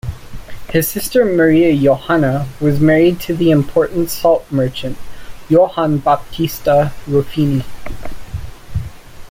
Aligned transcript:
His 0.69 0.87
sister 0.87 1.23
Maria 1.25 1.71
Johanna 1.79 2.47
was 2.59 2.79
married 2.79 3.19
to 3.19 3.35
the 3.35 3.51
important 3.51 4.09
salt 4.09 4.51
merchant 4.51 4.97
Johann 5.47 5.99
Baptista 5.99 6.91
Ruffini. 7.07 7.63